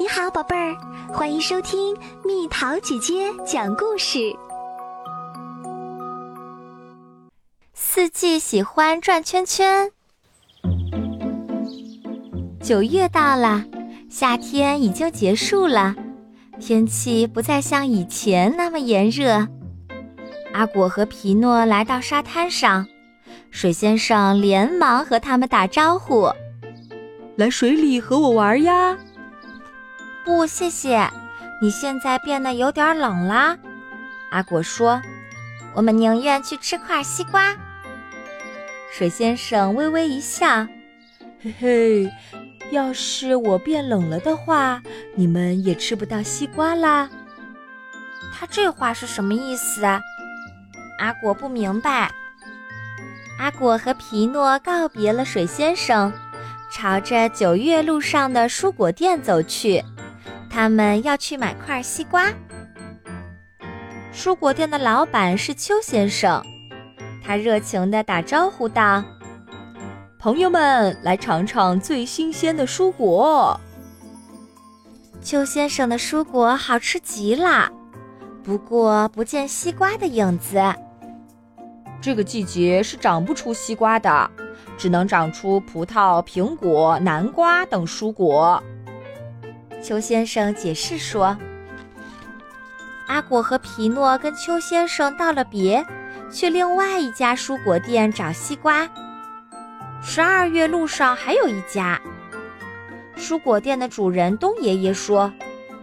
[0.00, 0.76] 你好，宝贝儿，
[1.12, 1.92] 欢迎收听
[2.24, 4.32] 蜜桃姐姐讲故事。
[7.74, 9.90] 四季喜欢转圈圈。
[12.62, 13.64] 九月到了，
[14.08, 15.96] 夏天已经结束了，
[16.60, 19.48] 天气不再像以前那么炎热。
[20.52, 22.86] 阿果和皮诺来到沙滩上，
[23.50, 26.30] 水先生连忙和他们打招呼
[27.34, 28.96] ：“来水里和我玩呀！”
[30.28, 31.08] 不，谢谢。
[31.58, 33.56] 你现在变得有点冷啦。
[34.30, 35.00] 阿果说
[35.72, 37.56] ：“我们宁愿去吃块西瓜。”
[38.92, 40.66] 水先生微微一笑
[41.42, 42.12] ：“嘿嘿，
[42.70, 44.82] 要是我变冷了的话，
[45.14, 47.08] 你们也吃不到西瓜啦。”
[48.38, 49.98] 他这话是什么意思啊？
[50.98, 52.12] 阿果不明白。
[53.38, 56.12] 阿果和皮诺告别了水先生，
[56.70, 59.82] 朝着九月路上的蔬果店走去。
[60.58, 62.32] 他们要去买块西瓜。
[64.12, 66.44] 蔬果店的老板是邱先生，
[67.24, 69.04] 他热情地打招呼道
[70.18, 73.60] ：“朋友们，来尝尝最新鲜的蔬果。”
[75.22, 77.70] 邱先生的蔬果好吃极了，
[78.42, 80.60] 不过不见西瓜的影子。
[82.00, 84.28] 这个季节是长不出西瓜的，
[84.76, 88.60] 只能长出葡萄、苹果、南瓜等蔬果。
[89.80, 91.36] 邱先生解释说
[93.06, 95.84] ：“阿果和皮诺跟邱先生道了别，
[96.30, 98.88] 去另外一家蔬果店找西瓜。
[100.02, 102.00] 十二月路上还有一家
[103.16, 105.32] 蔬果店的主人东爷爷说：‘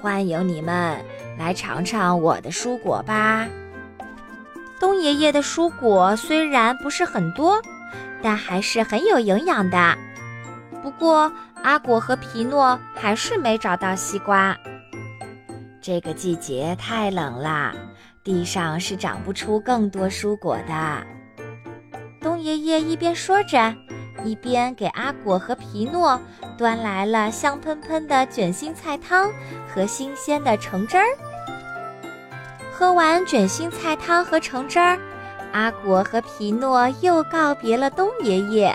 [0.00, 0.96] 欢迎你们
[1.38, 3.48] 来尝尝我的蔬果吧。’
[4.78, 7.60] 东爷爷的蔬果虽然不是很多，
[8.22, 9.96] 但还是很有营养的。
[10.82, 11.32] 不过……”
[11.68, 14.56] 阿果和皮诺还是没找到西瓜。
[15.82, 17.74] 这个季节太冷了，
[18.24, 21.06] 地上是长不出更多蔬果的。
[22.22, 23.74] 东爷爷一边说着，
[24.24, 26.18] 一边给阿果和皮诺
[26.56, 29.30] 端来了香喷喷的卷心菜汤
[29.68, 31.04] 和新鲜的橙汁儿。
[32.72, 34.98] 喝完卷心菜汤和橙汁儿，
[35.52, 38.74] 阿果和皮诺又告别了东爷爷。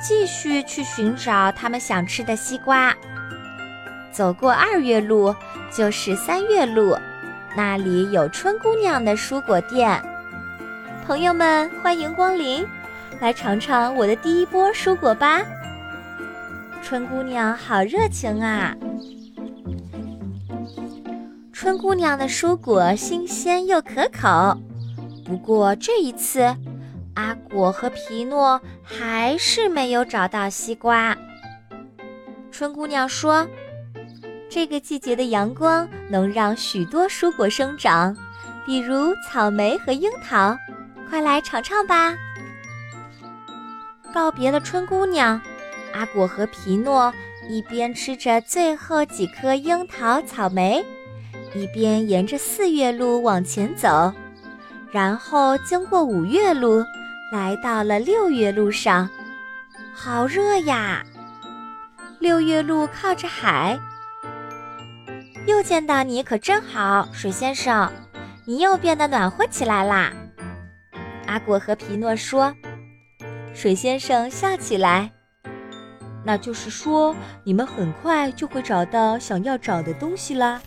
[0.00, 2.94] 继续去寻找他们想吃的西瓜。
[4.10, 5.34] 走过二月路，
[5.70, 6.96] 就是三月路，
[7.56, 10.02] 那里有春姑娘的蔬果店。
[11.06, 12.66] 朋友们，欢迎光临，
[13.20, 15.42] 来尝尝我的第一波蔬果吧。
[16.82, 18.74] 春姑娘好热情啊！
[21.52, 24.58] 春姑娘的蔬果新鲜又可口，
[25.24, 26.56] 不过这一次。
[27.20, 31.14] 阿果和皮诺还是没有找到西瓜。
[32.50, 33.46] 春姑娘说
[34.48, 38.16] ：“这个季节的阳光能让许多蔬果生长，
[38.64, 40.56] 比如草莓和樱桃，
[41.10, 42.16] 快来尝尝吧。”
[44.14, 45.38] 告别了春姑娘，
[45.92, 47.12] 阿果和皮诺
[47.50, 50.82] 一边吃着最后几颗樱桃、草莓，
[51.54, 54.10] 一边沿着四月路往前走，
[54.90, 56.82] 然后经过五月路。
[57.30, 59.08] 来到了六月路上，
[59.94, 61.04] 好热呀！
[62.18, 63.78] 六月路靠着海，
[65.46, 67.92] 又见到你可真好，水先生，
[68.44, 70.12] 你又变得暖和起来啦。
[71.26, 72.52] 阿果和皮诺说。
[73.52, 75.12] 水先生笑起来，
[76.24, 77.14] 那就是说
[77.44, 80.60] 你们很快就会找到想要找的东西啦。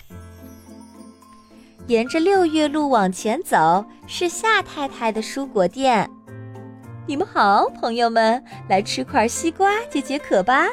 [1.87, 6.09] 沿着六月路往前走，是夏太太的蔬果店。
[7.05, 10.67] 你们好，朋友们，来吃块西瓜解解渴吧。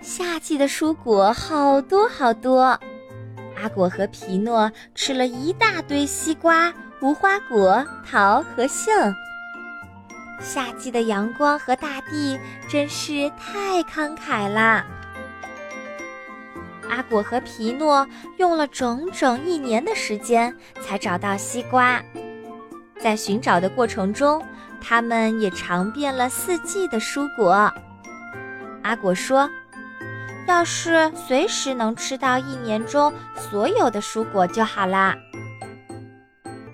[0.00, 2.62] 夏季的蔬果好多好多，
[3.60, 6.72] 阿果和皮诺吃了一大堆西瓜、
[7.02, 8.94] 无花果、桃和杏。
[10.40, 14.86] 夏季的阳光和大地真是太慷慨啦。
[16.88, 18.08] 阿果和皮诺
[18.38, 22.02] 用了整整一年的时间才找到西瓜，
[22.98, 24.42] 在寻找的过程中。
[24.80, 27.72] 他们也尝遍了四季的蔬果。
[28.82, 29.48] 阿果说
[30.48, 35.16] ：“要是随时能吃到一年中所有的蔬果就好啦。”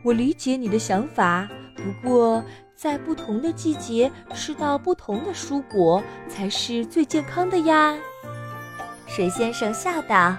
[0.04, 7.96] 我理解你的想法，不过在不同的季节吃到不同的蔬果才是最健康的呀。”
[9.06, 10.36] 水先生笑道。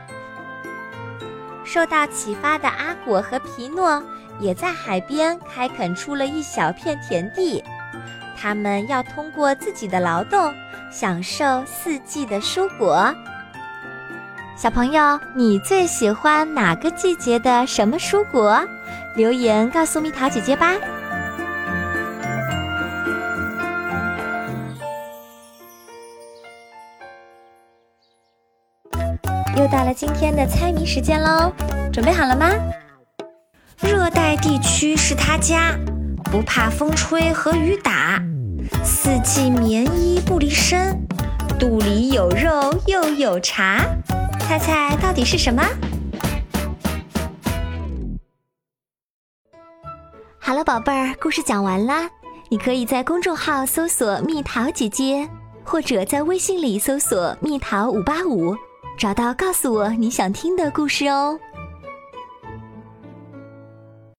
[1.64, 4.02] 受到启发的阿果和皮诺。
[4.40, 7.64] 也在海边开垦出了一小片田地，
[8.38, 10.54] 他们要通过自己的劳动
[10.92, 13.14] 享受四季的蔬果。
[14.58, 18.62] 小朋友，你最喜欢哪个季节的什么蔬果？
[19.16, 20.74] 留言告诉蜜桃姐姐吧。
[29.58, 31.52] 又到了今天的猜谜时间喽，
[31.92, 32.50] 准备好了吗？
[33.86, 35.78] 热带地区是他家，
[36.32, 38.20] 不怕风吹和雨打，
[38.84, 41.00] 四季棉衣不离身，
[41.60, 43.86] 肚里有肉又有茶。
[44.40, 45.64] 猜猜到底是什么？
[50.40, 52.10] 好了，宝贝儿，故事讲完啦。
[52.50, 55.30] 你可以在公众号搜索“蜜桃姐姐”，
[55.64, 58.56] 或者在微信里搜索“蜜桃五八五”，
[58.98, 61.40] 找到告诉我你想听的故事哦。